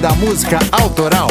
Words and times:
Da 0.00 0.12
Música 0.14 0.58
Autoral. 0.70 1.28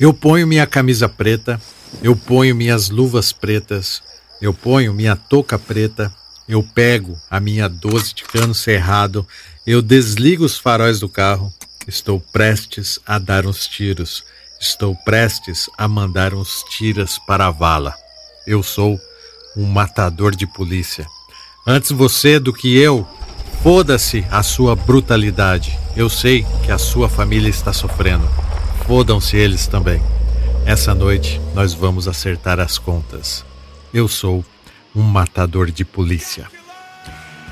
Eu 0.00 0.14
ponho 0.14 0.46
minha 0.46 0.66
camisa 0.66 1.10
preta, 1.10 1.60
eu 2.02 2.16
ponho 2.16 2.54
minhas 2.54 2.88
luvas 2.88 3.32
pretas, 3.32 4.02
eu 4.40 4.54
ponho 4.54 4.94
minha 4.94 5.14
touca 5.14 5.58
preta, 5.58 6.10
eu 6.48 6.62
pego 6.62 7.20
a 7.30 7.38
minha 7.38 7.68
12 7.68 8.14
de 8.14 8.24
cano 8.24 8.54
cerrado, 8.54 9.26
eu 9.66 9.82
desligo 9.82 10.44
os 10.44 10.58
faróis 10.58 11.00
do 11.00 11.08
carro, 11.08 11.52
estou 11.86 12.18
prestes 12.18 12.98
a 13.06 13.18
dar 13.18 13.44
uns 13.44 13.66
tiros, 13.66 14.24
estou 14.58 14.94
prestes 14.94 15.68
a 15.76 15.86
mandar 15.86 16.32
uns 16.32 16.62
tiras 16.70 17.18
para 17.18 17.46
a 17.46 17.50
vala. 17.50 17.94
Eu 18.46 18.62
sou 18.62 18.98
um 19.54 19.64
matador 19.64 20.34
de 20.34 20.46
polícia. 20.46 21.06
Antes 21.66 21.90
você 21.90 22.38
do 22.38 22.54
que 22.54 22.76
eu, 22.78 23.06
foda-se 23.66 24.24
a 24.30 24.44
sua 24.44 24.76
brutalidade. 24.76 25.76
Eu 25.96 26.08
sei 26.08 26.46
que 26.64 26.70
a 26.70 26.78
sua 26.78 27.08
família 27.08 27.48
está 27.48 27.72
sofrendo. 27.72 28.24
Fodam-se 28.86 29.36
eles 29.36 29.66
também. 29.66 30.00
Essa 30.64 30.94
noite 30.94 31.40
nós 31.52 31.74
vamos 31.74 32.06
acertar 32.06 32.60
as 32.60 32.78
contas. 32.78 33.44
Eu 33.92 34.06
sou 34.06 34.44
um 34.94 35.02
matador 35.02 35.68
de 35.68 35.84
polícia. 35.84 36.46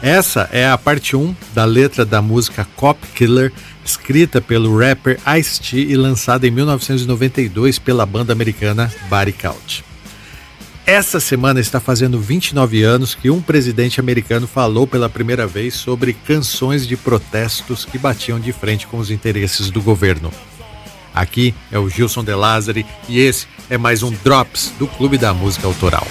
Essa 0.00 0.48
é 0.52 0.68
a 0.68 0.78
parte 0.78 1.16
1 1.16 1.34
da 1.52 1.64
letra 1.64 2.04
da 2.04 2.22
música 2.22 2.64
Cop 2.76 3.04
Killer, 3.08 3.52
escrita 3.84 4.40
pelo 4.40 4.78
rapper 4.78 5.18
Ice-T 5.36 5.76
e 5.78 5.96
lançada 5.96 6.46
em 6.46 6.50
1992 6.52 7.80
pela 7.80 8.06
banda 8.06 8.32
americana 8.32 8.88
Body 9.10 9.32
Count. 9.32 9.84
Essa 10.86 11.18
semana 11.18 11.60
está 11.60 11.80
fazendo 11.80 12.20
29 12.20 12.82
anos 12.82 13.14
que 13.14 13.30
um 13.30 13.40
presidente 13.40 13.98
americano 13.98 14.46
falou 14.46 14.86
pela 14.86 15.08
primeira 15.08 15.46
vez 15.46 15.72
sobre 15.72 16.12
canções 16.12 16.86
de 16.86 16.94
protestos 16.94 17.86
que 17.86 17.96
batiam 17.96 18.38
de 18.38 18.52
frente 18.52 18.86
com 18.86 18.98
os 18.98 19.10
interesses 19.10 19.70
do 19.70 19.80
governo. 19.80 20.30
Aqui 21.14 21.54
é 21.72 21.78
o 21.78 21.88
Gilson 21.88 22.22
De 22.22 22.34
Lázari 22.34 22.84
e 23.08 23.18
esse 23.18 23.46
é 23.70 23.78
mais 23.78 24.02
um 24.02 24.10
Drops 24.10 24.72
do 24.78 24.86
Clube 24.86 25.16
da 25.16 25.32
Música 25.32 25.66
Autoral. 25.66 26.06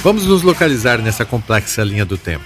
Vamos 0.00 0.26
nos 0.26 0.42
localizar 0.42 1.02
nessa 1.02 1.24
complexa 1.24 1.82
linha 1.82 2.04
do 2.04 2.16
tempo. 2.16 2.44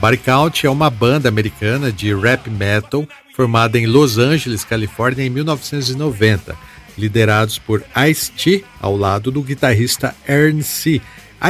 Body 0.00 0.16
Count 0.16 0.66
é 0.66 0.70
uma 0.70 0.88
banda 0.88 1.28
americana 1.28 1.92
de 1.92 2.14
rap 2.14 2.48
metal 2.48 3.06
formada 3.34 3.78
em 3.78 3.86
Los 3.86 4.16
Angeles, 4.16 4.64
Califórnia, 4.64 5.24
em 5.24 5.28
1990, 5.28 6.56
liderados 6.96 7.58
por 7.58 7.84
Ice-T 8.08 8.64
ao 8.80 8.96
lado 8.96 9.30
do 9.30 9.42
guitarrista 9.42 10.14
Ern 10.26 10.62
C. 10.62 11.00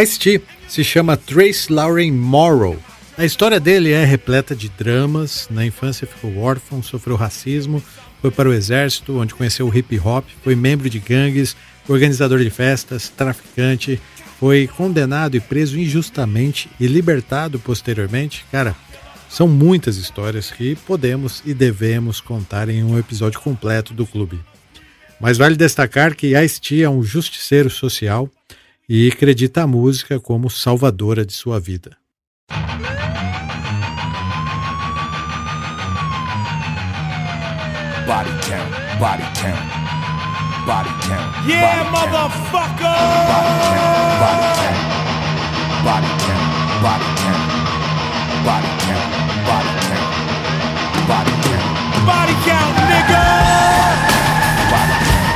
Ice-T 0.03 0.42
se 0.66 0.83
chama 0.83 1.16
Trace 1.16 1.72
Lauren 1.72 2.11
Morrow. 2.12 2.77
A 3.16 3.25
história 3.25 3.61
dele 3.61 3.92
é 3.92 4.05
repleta 4.05 4.56
de 4.56 4.69
dramas. 4.69 5.47
Na 5.50 5.64
infância 5.64 6.06
ficou 6.06 6.36
órfão, 6.39 6.83
sofreu 6.83 7.16
racismo, 7.16 7.83
foi 8.20 8.33
para 8.33 8.48
o 8.48 8.53
exército, 8.53 9.19
onde 9.19 9.34
conheceu 9.34 9.69
o 9.69 9.77
hip 9.77 9.98
hop, 10.00 10.27
foi 10.42 10.56
membro 10.56 10.91
de 10.91 10.98
gangues, 10.98 11.56
organizador 11.89 12.41
de 12.41 12.50
festas, 12.50 13.09
traficante, 13.09 14.00
foi 14.39 14.69
condenado 14.69 15.36
e 15.36 15.41
preso 15.41 15.78
injustamente 15.78 16.70
e 16.78 16.86
libertado 16.86 17.58
posteriormente. 17.58 18.44
Cara, 18.53 18.76
são 19.28 19.49
muitas 19.49 19.97
histórias 19.97 20.50
que 20.50 20.76
podemos 20.76 21.43
e 21.44 21.53
devemos 21.53 22.21
contar 22.21 22.69
em 22.69 22.84
um 22.84 22.98
episódio 22.98 23.41
completo 23.41 23.93
do 23.93 24.06
clube. 24.06 24.41
Mas 25.21 25.37
vale 25.37 25.56
destacar 25.56 26.15
que 26.15 26.38
Ice-T 26.41 26.82
é 26.82 26.88
um 26.88 27.03
justiceiro 27.03 27.69
social 27.69 28.31
e 28.88 29.09
acredita 29.09 29.62
a 29.62 29.66
música 29.66 30.21
como 30.21 30.48
salvadora 30.48 31.27
de 31.27 31.32
sua 31.32 31.59
vida. 31.59 31.97
Body 38.06 38.31
count, 38.48 38.98
body 38.98 39.22
count. 39.41 39.97
Body 40.69 40.91
count. 41.01 41.49
Yeah, 41.49 41.81
body 41.89 42.12
motherfucker! 42.12 42.93
Count. 43.73 44.77
Body 45.81 46.11
count. 46.29 46.45
Body 46.84 47.09
count. 47.25 47.49
Body 48.45 48.69
count. 48.84 49.09
Body 49.49 49.73
count. 49.81 49.89
Body 49.89 49.89
count. 49.89 50.12
Body 51.09 51.33
count. 51.49 51.73
Body 52.05 52.37
count, 52.45 52.77
nigga! 52.84 53.25
Body 54.69 54.93
count. 54.93 55.28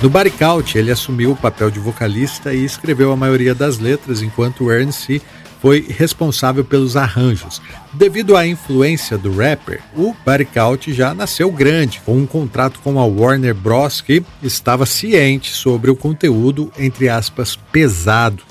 No 0.00 0.08
Body 0.08 0.30
Count, 0.30 0.76
ele 0.76 0.92
assumiu 0.92 1.32
o 1.32 1.36
papel 1.36 1.70
de 1.70 1.78
vocalista 1.78 2.54
e 2.54 2.64
escreveu 2.64 3.12
a 3.12 3.16
maioria 3.16 3.54
das 3.54 3.78
letras, 3.78 4.22
enquanto 4.22 4.70
Ernst 4.70 5.10
foi 5.60 5.86
responsável 5.88 6.64
pelos 6.64 6.96
arranjos. 6.96 7.60
Devido 7.92 8.36
à 8.36 8.46
influência 8.46 9.18
do 9.18 9.36
rapper, 9.36 9.80
o 9.94 10.14
Barry 10.24 10.48
já 10.88 11.14
nasceu 11.14 11.50
grande, 11.50 12.00
com 12.04 12.16
um 12.16 12.26
contrato 12.26 12.80
com 12.80 12.98
a 12.98 13.04
Warner 13.04 13.54
Bros. 13.54 14.00
que 14.00 14.22
estava 14.42 14.86
ciente 14.86 15.52
sobre 15.52 15.90
o 15.90 15.96
conteúdo, 15.96 16.72
entre 16.78 17.08
aspas, 17.08 17.56
pesado 17.70 18.42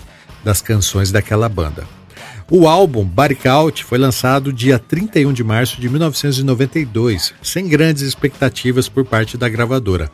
das 0.43 0.61
canções 0.61 1.11
daquela 1.11 1.49
banda. 1.49 1.87
O 2.51 2.67
álbum 2.67 3.07
Count 3.43 3.83
foi 3.83 3.99
lançado 3.99 4.51
dia 4.51 4.79
31 4.79 5.31
de 5.33 5.43
março 5.43 5.79
de 5.79 5.87
1992, 5.87 7.33
sem 7.43 7.67
grandes 7.67 8.01
expectativas 8.01 8.89
por 8.89 9.05
parte 9.05 9.37
da 9.37 9.47
gravadora. 9.47 10.09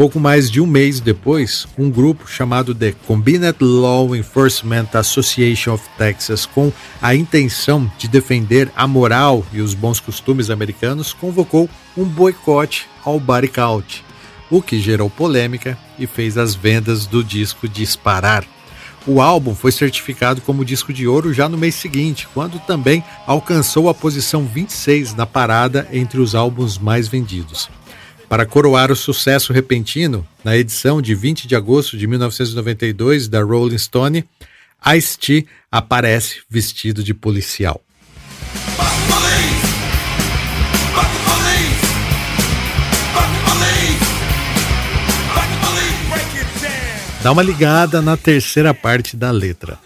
Pouco 0.00 0.18
mais 0.18 0.50
de 0.50 0.62
um 0.62 0.66
mês 0.66 0.98
depois, 0.98 1.68
um 1.76 1.90
grupo 1.90 2.26
chamado 2.26 2.74
The 2.74 2.92
Combined 3.06 3.58
Law 3.60 4.16
Enforcement 4.16 4.88
Association 4.94 5.74
of 5.74 5.84
Texas, 5.98 6.46
com 6.46 6.72
a 7.02 7.14
intenção 7.14 7.92
de 7.98 8.08
defender 8.08 8.72
a 8.74 8.86
moral 8.86 9.44
e 9.52 9.60
os 9.60 9.74
bons 9.74 10.00
costumes 10.00 10.48
americanos, 10.48 11.12
convocou 11.12 11.68
um 11.98 12.06
boicote 12.06 12.88
ao 13.04 13.20
body 13.20 13.48
count, 13.48 14.02
o 14.50 14.62
que 14.62 14.80
gerou 14.80 15.10
polêmica 15.10 15.76
e 15.98 16.06
fez 16.06 16.38
as 16.38 16.54
vendas 16.54 17.04
do 17.04 17.22
disco 17.22 17.68
disparar. 17.68 18.46
O 19.06 19.20
álbum 19.20 19.54
foi 19.54 19.70
certificado 19.70 20.40
como 20.40 20.64
disco 20.64 20.94
de 20.94 21.06
ouro 21.06 21.30
já 21.34 21.46
no 21.46 21.58
mês 21.58 21.74
seguinte, 21.74 22.26
quando 22.32 22.58
também 22.60 23.04
alcançou 23.26 23.86
a 23.86 23.92
posição 23.92 24.46
26 24.46 25.14
na 25.14 25.26
parada 25.26 25.86
entre 25.92 26.20
os 26.20 26.34
álbuns 26.34 26.78
mais 26.78 27.06
vendidos. 27.06 27.68
Para 28.30 28.46
coroar 28.46 28.92
o 28.92 28.96
sucesso 28.96 29.52
repentino, 29.52 30.24
na 30.44 30.56
edição 30.56 31.02
de 31.02 31.16
20 31.16 31.48
de 31.48 31.56
agosto 31.56 31.98
de 31.98 32.06
1992 32.06 33.26
da 33.26 33.42
Rolling 33.42 33.76
Stone, 33.76 34.24
Ice-T 34.94 35.48
aparece 35.68 36.42
vestido 36.48 37.02
de 37.02 37.12
policial. 37.12 37.80
Dá 47.20 47.32
uma 47.32 47.42
ligada 47.42 48.00
na 48.00 48.16
terceira 48.16 48.72
parte 48.72 49.16
da 49.16 49.32
letra. 49.32 49.76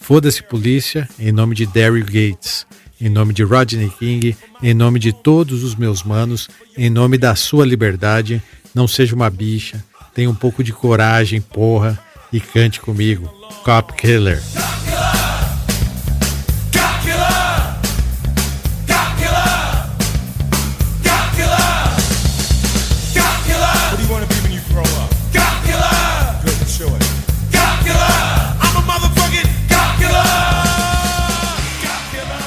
Foda-se 0.00 0.40
polícia, 0.40 1.08
em 1.18 1.32
nome 1.32 1.56
de 1.56 1.66
Daryl 1.66 2.04
Gates 2.04 2.64
em 3.02 3.08
nome 3.08 3.34
de 3.34 3.42
Rodney 3.42 3.90
King, 3.98 4.36
em 4.62 4.72
nome 4.72 5.00
de 5.00 5.12
todos 5.12 5.64
os 5.64 5.74
meus 5.74 6.04
manos, 6.04 6.48
em 6.78 6.88
nome 6.88 7.18
da 7.18 7.34
sua 7.34 7.66
liberdade, 7.66 8.40
não 8.72 8.86
seja 8.86 9.16
uma 9.16 9.28
bicha, 9.28 9.84
tenha 10.14 10.30
um 10.30 10.34
pouco 10.34 10.62
de 10.62 10.72
coragem, 10.72 11.40
porra, 11.40 11.98
e 12.32 12.40
cante 12.40 12.80
comigo. 12.80 13.26
Cop 13.64 13.92
Killer. 13.94 14.40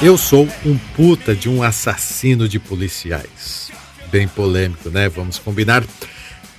Eu 0.06 0.16
sou 0.16 0.48
um 0.64 0.78
puta 0.94 1.34
de 1.34 1.48
um 1.48 1.64
assassino 1.64 2.48
de 2.48 2.60
policiais. 2.60 3.72
Bem 4.08 4.28
polêmico, 4.28 4.88
né? 4.88 5.08
Vamos 5.08 5.36
combinar. 5.36 5.84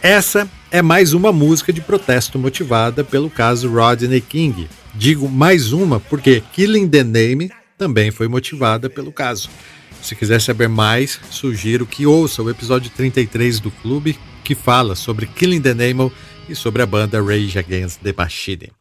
Essa 0.01 0.49
é 0.69 0.81
mais 0.81 1.13
uma 1.13 1.31
música 1.31 1.71
de 1.71 1.79
protesto 1.79 2.37
motivada 2.37 3.05
pelo 3.05 3.29
caso 3.29 3.71
Rodney 3.71 4.19
King. 4.19 4.67
Digo 4.93 5.29
mais 5.29 5.71
uma 5.71 5.97
porque 5.97 6.43
Killing 6.51 6.89
the 6.89 7.05
Name 7.05 7.49
também 7.77 8.11
foi 8.11 8.27
motivada 8.27 8.89
pelo 8.89 9.13
caso. 9.13 9.49
Se 10.01 10.13
quiser 10.13 10.41
saber 10.41 10.67
mais, 10.67 11.17
sugiro 11.31 11.85
que 11.85 12.05
ouça 12.05 12.43
o 12.43 12.49
episódio 12.49 12.91
33 12.97 13.61
do 13.61 13.71
clube 13.71 14.19
que 14.43 14.55
fala 14.55 14.93
sobre 14.93 15.25
Killing 15.25 15.61
the 15.61 15.73
Name 15.73 16.11
e 16.49 16.53
sobre 16.53 16.81
a 16.81 16.85
banda 16.85 17.23
Rage 17.23 17.57
Against 17.57 18.01
the 18.01 18.11
Machine. 18.11 18.76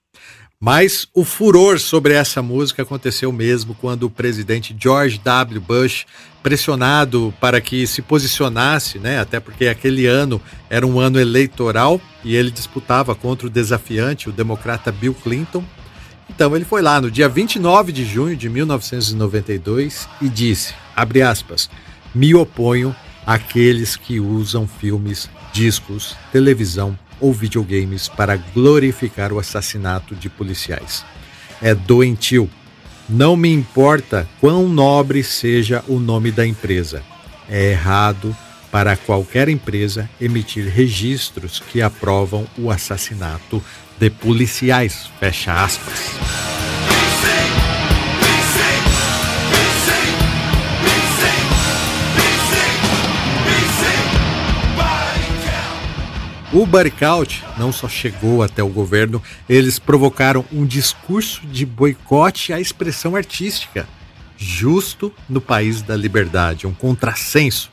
Mas 0.59 1.07
o 1.13 1.23
furor 1.23 1.79
sobre 1.79 2.15
essa 2.15 2.41
música 2.41 2.83
aconteceu 2.83 3.31
mesmo 3.31 3.75
quando 3.75 4.05
o 4.05 4.11
presidente 4.11 4.75
George 4.79 5.19
W. 5.19 5.61
Bush, 5.61 6.07
pressionado 6.43 7.35
para 7.39 7.61
que 7.61 7.87
se 7.87 8.01
posicionasse, 8.01 8.99
né, 8.99 9.21
até 9.21 9.39
porque 9.39 9.67
aquele 9.67 10.07
ano 10.07 10.41
era 10.71 10.87
um 10.87 10.99
ano 10.99 11.21
eleitoral 11.21 12.01
e 12.25 12.35
ele 12.35 12.51
disputava 12.51 13.15
contra 13.15 13.47
o 13.47 13.51
desafiante, 13.51 14.31
o 14.31 14.33
democrata 14.33 14.91
Bill 14.91 15.13
Clinton. 15.13 15.63
Então 16.31 16.57
ele 16.57 16.65
foi 16.65 16.81
lá 16.81 17.03
no 17.03 17.11
dia 17.11 17.29
29 17.29 17.93
de 17.93 18.07
junho 18.07 18.35
de 18.35 18.49
1992 18.49 20.09
e 20.23 20.29
disse, 20.29 20.73
abre 20.97 21.21
aspas, 21.21 21.69
me 22.15 22.35
oponho 22.35 22.97
àqueles 23.27 23.95
que 23.95 24.21
usam 24.21 24.67
filmes, 24.67 25.29
discos, 25.53 26.17
televisão 26.33 26.99
ou 27.21 27.33
videogames 27.33 28.09
para 28.09 28.37
glorificar 28.37 29.33
o 29.33 29.39
assassinato 29.39 30.15
de 30.15 30.29
policiais. 30.29 31.05
É 31.63 31.75
doentio. 31.75 32.49
Não 33.09 33.37
me 33.37 33.53
importa 33.53 34.29
quão 34.41 34.69
nobre 34.69 35.23
seja 35.23 35.83
o 35.87 35.99
nome 35.99 36.31
da 36.31 36.47
empresa. 36.47 37.03
É 37.49 37.71
errado 37.71 38.37
para 38.71 38.97
qualquer 38.97 39.49
empresa 39.49 40.11
emitir 40.21 40.69
registros 40.69 41.61
que 41.61 41.81
aprovam 41.81 42.47
o 42.59 42.71
assassinato 42.71 43.63
de 43.99 44.11
policiais. 44.11 45.09
Fecha 45.19 45.65
aspas. 45.65 46.46
O 56.57 56.65
Baricaut 56.65 57.45
não 57.59 57.71
só 57.71 57.87
chegou 57.87 58.43
até 58.43 58.63
o 58.63 58.71
governo, 58.71 59.23
eles 59.47 59.79
provocaram 59.79 60.43
um 60.51 60.65
discurso 60.65 61.47
de 61.47 61.67
boicote 61.67 62.51
à 62.51 62.59
expressão 62.59 63.15
artística, 63.15 63.87
justo 64.39 65.13
no 65.29 65.39
país 65.39 65.83
da 65.83 65.95
liberdade, 65.95 66.67
um 66.67 66.73
contrassenso. 66.73 67.71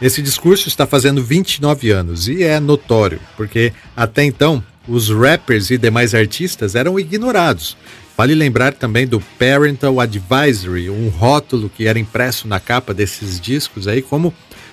Esse 0.00 0.22
discurso 0.22 0.66
está 0.66 0.86
fazendo 0.86 1.22
29 1.22 1.90
anos 1.90 2.26
e 2.26 2.42
é 2.42 2.58
notório, 2.58 3.20
porque 3.36 3.74
até 3.94 4.24
então 4.24 4.64
os 4.88 5.10
rappers 5.10 5.68
e 5.68 5.76
demais 5.76 6.14
artistas 6.14 6.74
eram 6.74 6.98
ignorados. 6.98 7.76
Vale 8.16 8.34
lembrar 8.34 8.72
também 8.72 9.06
do 9.06 9.20
Parental 9.38 10.00
Advisory, 10.00 10.88
um 10.88 11.10
rótulo 11.10 11.68
que 11.68 11.86
era 11.86 11.98
impresso 11.98 12.48
na 12.48 12.58
capa 12.58 12.94
desses 12.94 13.38
discos 13.38 13.86
aí 13.86 14.00
como 14.00 14.32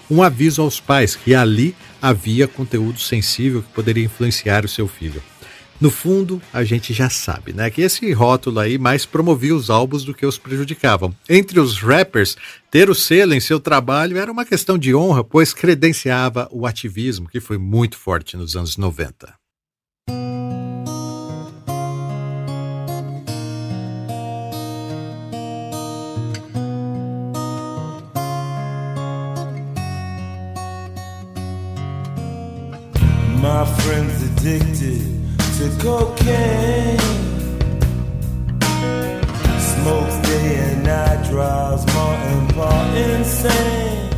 um 0.10 0.24
aviso 0.24 0.62
aos 0.62 0.80
pais 0.80 1.14
que 1.14 1.36
ali 1.36 1.76
havia 2.04 2.50
conteúdo 2.50 3.00
sensível 3.00 3.64
que 3.64 3.72
poderia 3.72 4.04
influenciar 4.04 4.66
o 4.66 4.68
seu 4.68 4.90
filho. 4.90 5.24
No 5.80 5.90
fundo, 5.90 6.42
a 6.52 6.62
gente 6.64 6.94
já 6.94 7.10
sabe, 7.10 7.54
né, 7.54 7.70
que 7.70 7.82
esse 7.82 8.12
rótulo 8.12 8.60
aí 8.60 8.78
mais 8.78 9.06
promovia 9.06 9.56
os 9.56 9.70
álbuns 9.70 10.04
do 10.04 10.14
que 10.14 10.26
os 10.26 10.38
prejudicavam. 10.38 11.16
Entre 11.30 11.60
os 11.62 11.80
rappers, 11.80 12.36
ter 12.70 12.90
o 12.90 12.96
selo 12.96 13.34
em 13.34 13.40
seu 13.40 13.58
trabalho 13.60 14.18
era 14.18 14.32
uma 14.32 14.46
questão 14.46 14.78
de 14.78 14.94
honra, 14.94 15.24
pois 15.24 15.54
credenciava 15.54 16.50
o 16.52 16.68
ativismo, 16.68 17.30
que 17.30 17.40
foi 17.40 17.58
muito 17.58 17.98
forte 17.98 18.36
nos 18.36 18.56
anos 18.56 18.76
90. 18.76 19.43
My 33.64 33.70
friend's 33.80 34.22
addicted 34.22 35.00
to 35.56 35.70
cocaine. 35.82 37.00
Smokes 39.58 40.18
day 40.28 40.58
and 40.60 40.84
night, 40.84 41.30
drives 41.30 41.86
insane. 42.94 44.10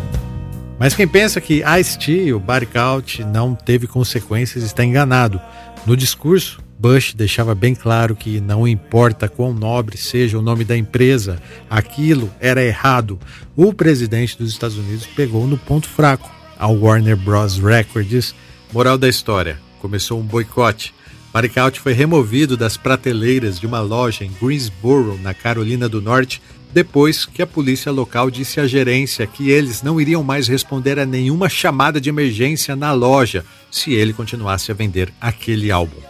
Mas 0.80 0.96
quem 0.96 1.08
pensa 1.08 1.40
que 1.40 1.62
Ice-T, 1.80 2.34
o 2.34 2.40
Barkout, 2.40 3.24
não 3.24 3.54
teve 3.54 3.86
consequências 3.86 4.64
está 4.64 4.84
enganado. 4.84 5.40
No 5.86 5.96
discurso, 5.96 6.60
Bush 6.80 7.14
deixava 7.14 7.54
bem 7.54 7.76
claro 7.76 8.16
que 8.16 8.42
não 8.42 8.68
importa 8.68 9.30
quão 9.30 9.54
nobre 9.54 9.96
seja 9.96 10.40
o 10.40 10.42
nome 10.42 10.64
da 10.64 10.76
empresa, 10.76 11.40
aquilo 11.70 12.32
era 12.40 12.64
errado. 12.64 13.20
O 13.56 13.72
presidente 13.72 14.40
dos 14.40 14.50
Estados 14.50 14.76
Unidos 14.76 15.06
pegou 15.06 15.46
no 15.46 15.56
ponto 15.56 15.88
fraco. 15.88 16.34
A 16.58 16.68
Warner 16.68 17.18
Bros. 17.18 17.60
Records 17.60 18.34
Moral 18.76 18.98
da 18.98 19.08
história: 19.08 19.58
começou 19.80 20.20
um 20.20 20.24
boicote. 20.24 20.94
Maricaut 21.34 21.80
foi 21.80 21.94
removido 21.94 22.58
das 22.58 22.76
prateleiras 22.76 23.58
de 23.58 23.66
uma 23.66 23.80
loja 23.80 24.26
em 24.26 24.32
Greensboro, 24.34 25.18
na 25.24 25.34
Carolina 25.34 25.88
do 25.88 26.02
Norte, 26.02 26.42
depois 26.74 27.26
que 27.26 27.42
a 27.42 27.48
polícia 27.48 27.90
local 27.90 28.30
disse 28.30 28.60
à 28.60 28.68
gerência 28.68 29.26
que 29.26 29.50
eles 29.50 29.82
não 29.82 30.00
iriam 30.02 30.22
mais 30.26 30.50
responder 30.50 31.00
a 31.00 31.06
nenhuma 31.06 31.48
chamada 31.48 32.02
de 32.02 32.10
emergência 32.10 32.76
na 32.76 32.92
loja 32.92 33.46
se 33.72 33.94
ele 33.94 34.12
continuasse 34.12 34.74
a 34.74 34.76
vender 34.76 35.10
aquele 35.22 35.72
álbum. 35.72 36.02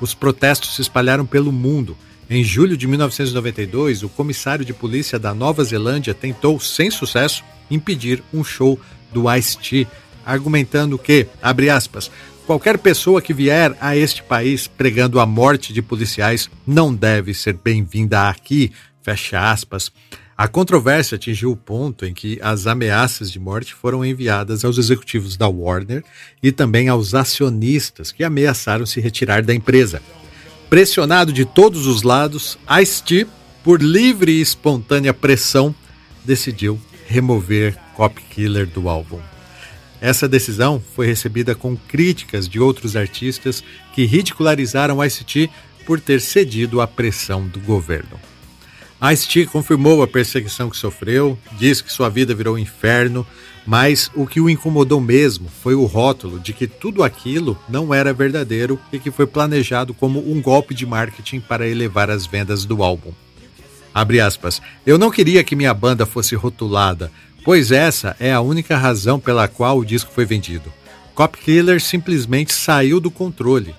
Os 0.00 0.14
protestos 0.14 0.76
se 0.76 0.82
espalharam 0.82 1.26
pelo 1.26 1.50
mundo. 1.50 1.96
Em 2.30 2.44
julho 2.44 2.76
de 2.76 2.86
1992, 2.86 4.04
o 4.04 4.08
comissário 4.08 4.64
de 4.64 4.72
polícia 4.72 5.18
da 5.18 5.34
Nova 5.34 5.64
Zelândia 5.64 6.14
tentou, 6.14 6.60
sem 6.60 6.92
sucesso, 6.92 7.42
impedir 7.68 8.22
um 8.32 8.44
show 8.44 8.78
do 9.12 9.32
Ice-T 9.34 9.86
argumentando 10.24 10.98
que, 10.98 11.26
abre 11.42 11.70
aspas, 11.70 12.10
qualquer 12.46 12.78
pessoa 12.78 13.22
que 13.22 13.34
vier 13.34 13.76
a 13.80 13.96
este 13.96 14.22
país 14.22 14.66
pregando 14.66 15.20
a 15.20 15.26
morte 15.26 15.72
de 15.72 15.82
policiais 15.82 16.50
não 16.66 16.94
deve 16.94 17.34
ser 17.34 17.58
bem-vinda 17.62 18.28
aqui, 18.28 18.72
fecha 19.02 19.50
aspas. 19.50 19.90
A 20.36 20.48
controvérsia 20.48 21.14
atingiu 21.14 21.52
o 21.52 21.56
ponto 21.56 22.04
em 22.04 22.12
que 22.12 22.40
as 22.42 22.66
ameaças 22.66 23.30
de 23.30 23.38
morte 23.38 23.72
foram 23.72 24.04
enviadas 24.04 24.64
aos 24.64 24.78
executivos 24.78 25.36
da 25.36 25.48
Warner 25.48 26.02
e 26.42 26.50
também 26.50 26.88
aos 26.88 27.14
acionistas 27.14 28.10
que 28.10 28.24
ameaçaram 28.24 28.84
se 28.84 29.00
retirar 29.00 29.42
da 29.42 29.54
empresa. 29.54 30.02
Pressionado 30.68 31.32
de 31.32 31.44
todos 31.44 31.86
os 31.86 32.02
lados, 32.02 32.58
Ice-T, 32.80 33.28
por 33.62 33.80
livre 33.80 34.32
e 34.32 34.40
espontânea 34.40 35.14
pressão, 35.14 35.72
decidiu 36.24 36.80
remover 37.06 37.78
Cop 37.94 38.20
Killer 38.30 38.66
do 38.66 38.88
álbum. 38.88 39.33
Essa 40.04 40.28
decisão 40.28 40.82
foi 40.94 41.06
recebida 41.06 41.54
com 41.54 41.74
críticas 41.74 42.46
de 42.46 42.60
outros 42.60 42.94
artistas 42.94 43.64
que 43.94 44.04
ridicularizaram 44.04 45.02
Ice-T 45.02 45.48
por 45.86 45.98
ter 45.98 46.20
cedido 46.20 46.82
à 46.82 46.86
pressão 46.86 47.48
do 47.48 47.58
governo. 47.58 48.20
Ice-T 49.10 49.46
confirmou 49.46 50.02
a 50.02 50.06
perseguição 50.06 50.68
que 50.68 50.76
sofreu, 50.76 51.38
disse 51.58 51.82
que 51.82 51.90
sua 51.90 52.10
vida 52.10 52.34
virou 52.34 52.56
um 52.56 52.58
inferno, 52.58 53.26
mas 53.64 54.10
o 54.14 54.26
que 54.26 54.42
o 54.42 54.50
incomodou 54.50 55.00
mesmo 55.00 55.48
foi 55.62 55.74
o 55.74 55.86
rótulo 55.86 56.38
de 56.38 56.52
que 56.52 56.66
tudo 56.66 57.02
aquilo 57.02 57.58
não 57.66 57.94
era 57.94 58.12
verdadeiro 58.12 58.78
e 58.92 58.98
que 58.98 59.10
foi 59.10 59.26
planejado 59.26 59.94
como 59.94 60.20
um 60.30 60.38
golpe 60.42 60.74
de 60.74 60.84
marketing 60.84 61.40
para 61.40 61.66
elevar 61.66 62.10
as 62.10 62.26
vendas 62.26 62.66
do 62.66 62.82
álbum. 62.82 63.14
Aspas. 64.22 64.60
Eu 64.84 64.98
não 64.98 65.10
queria 65.10 65.42
que 65.44 65.56
minha 65.56 65.72
banda 65.72 66.04
fosse 66.04 66.34
rotulada, 66.34 67.10
pois 67.44 67.70
essa 67.70 68.16
é 68.18 68.32
a 68.32 68.40
única 68.40 68.76
razão 68.76 69.20
pela 69.20 69.46
qual 69.46 69.78
o 69.78 69.84
disco 69.84 70.10
foi 70.12 70.24
vendido. 70.24 70.72
Cop 71.14 71.38
Killer 71.38 71.80
simplesmente 71.80 72.52
saiu 72.52 72.98
do 72.98 73.10
controle. 73.10 73.74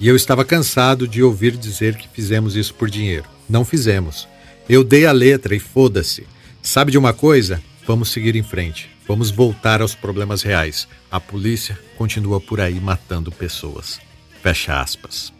E 0.00 0.08
eu 0.08 0.16
estava 0.16 0.44
cansado 0.44 1.06
de 1.06 1.22
ouvir 1.22 1.56
dizer 1.56 1.96
que 1.96 2.08
fizemos 2.08 2.56
isso 2.56 2.74
por 2.74 2.88
dinheiro. 2.88 3.26
Não 3.48 3.64
fizemos. 3.64 4.26
Eu 4.68 4.82
dei 4.82 5.04
a 5.04 5.12
letra 5.12 5.54
e 5.54 5.60
foda-se. 5.60 6.26
Sabe 6.62 6.90
de 6.90 6.98
uma 6.98 7.12
coisa? 7.12 7.62
Vamos 7.86 8.10
seguir 8.10 8.34
em 8.34 8.42
frente. 8.42 8.90
Vamos 9.06 9.30
voltar 9.30 9.82
aos 9.82 9.94
problemas 9.94 10.42
reais. 10.42 10.88
A 11.10 11.20
polícia 11.20 11.78
continua 11.98 12.40
por 12.40 12.60
aí 12.60 12.80
matando 12.80 13.30
pessoas. 13.30 14.00
Fecha 14.42 14.80
aspas. 14.80 15.39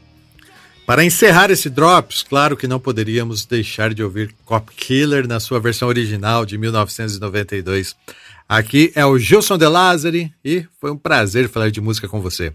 Para 0.87 1.05
encerrar 1.05 1.51
esse 1.51 1.71
Drops, 1.71 2.23
claro 2.23 2.57
que 2.57 2.67
não 2.67 2.81
poderíamos 2.81 3.45
deixar 3.45 3.95
de 3.95 4.03
ouvir 4.03 4.35
Cop 4.45 4.75
Killer 4.75 5.29
na 5.29 5.39
sua 5.39 5.61
versão 5.61 5.87
original 5.89 6.45
de 6.45 6.59
1992. 6.59 7.95
Aqui 8.49 8.91
é 8.97 9.07
o 9.07 9.17
Gilson 9.17 9.57
De 9.57 9.69
Lázari 9.69 10.35
e 10.45 10.67
foi 10.81 10.91
um 10.91 10.99
prazer 10.99 11.49
falar 11.49 11.71
de 11.71 11.81
música 11.81 12.09
com 12.09 12.21
você. 12.21 12.53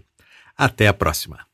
Até 0.56 0.86
a 0.86 0.92
próxima. 0.92 1.46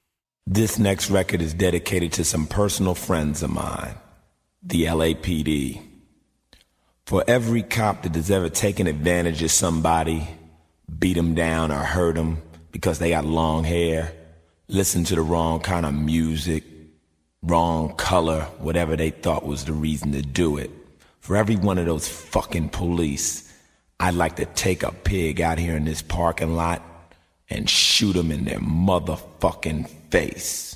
This 0.53 0.77
next 0.77 1.13
record 1.13 1.41
is 1.41 1.55
dedicated 1.55 2.11
to 2.17 2.25
some 2.25 2.47
personal 2.47 2.97
friends 2.97 3.45
of 3.45 3.53
mine, 3.53 3.95
the 4.61 4.87
LAPD. 4.87 5.81
For 7.07 7.23
every 7.29 7.63
cop 7.63 8.03
that 8.03 8.17
has 8.17 8.31
ever 8.31 8.51
taken 8.51 8.89
advantage 8.89 9.45
of 9.45 9.53
somebody, 9.53 10.27
beat 10.99 11.15
them 11.15 11.35
down 11.35 11.71
or 11.71 11.85
hurt 11.85 12.17
them 12.17 12.39
because 12.73 12.99
they 12.99 13.11
got 13.11 13.25
long 13.25 13.63
hair, 13.63 14.13
listened 14.73 15.05
to 15.07 15.15
the 15.15 15.23
wrong 15.23 15.61
kind 15.61 15.85
of 15.85 15.93
music, 15.93 16.65
wrong 17.43 17.95
color, 17.97 18.43
whatever 18.59 18.97
they 18.97 19.11
thought 19.11 19.45
was 19.45 19.67
the 19.67 19.73
reason 19.73 20.13
to 20.13 20.23
do 20.23 20.57
it. 20.57 20.71
For 21.21 21.37
every 21.37 21.57
one 21.57 21.77
of 21.77 21.85
those 21.85 22.09
fucking 22.09 22.71
police, 22.71 23.53
I'd 24.01 24.15
like 24.15 24.37
to 24.37 24.47
take 24.47 24.83
a 24.83 24.91
pig 24.91 25.41
out 25.43 25.59
here 25.59 25.77
in 25.77 25.85
this 25.85 26.01
parking 26.01 26.57
lot 26.57 26.83
and 27.51 27.69
shoot 27.69 28.15
them 28.15 28.33
in 28.33 28.45
their 28.45 28.61
motherfucking 28.61 29.89
face. 30.11 30.73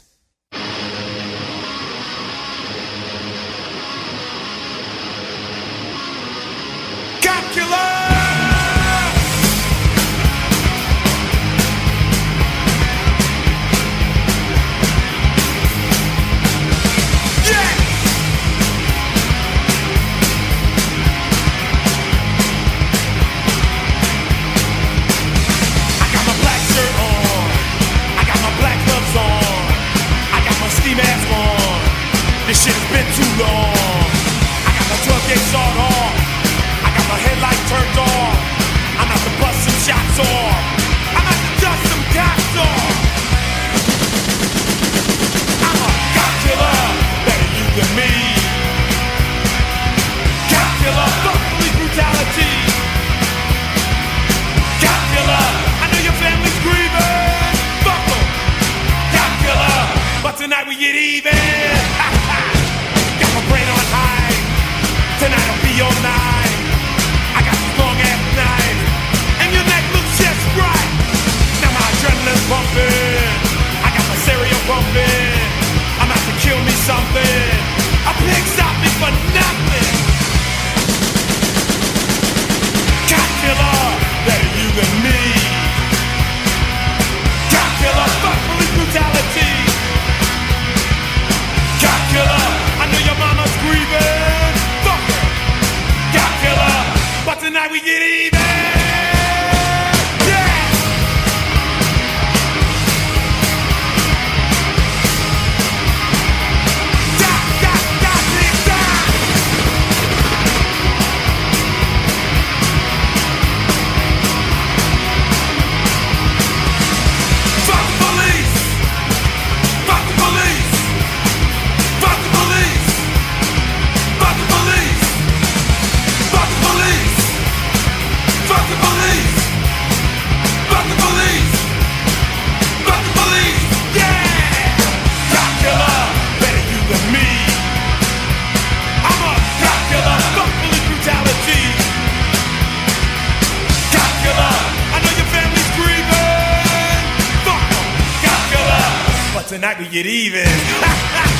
tonight 149.57 149.79
we 149.79 149.89
get 149.89 150.05
even. 150.05 151.33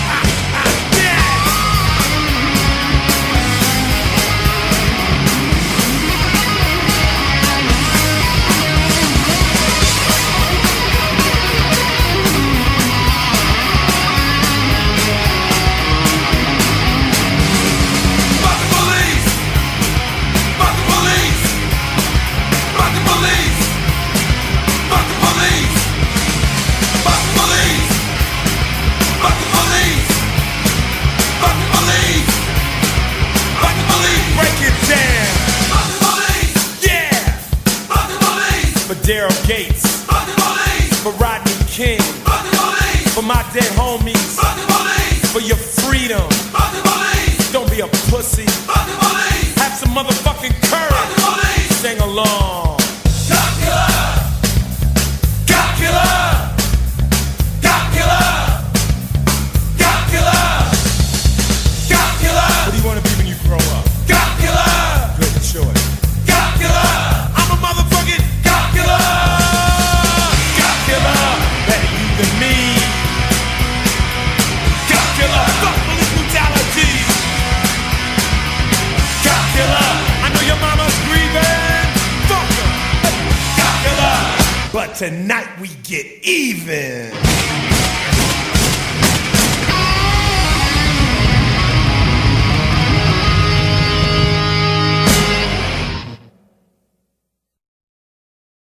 tonight 84.96 85.60
we 85.60 85.68
get 85.84 86.06
even. 86.24 87.25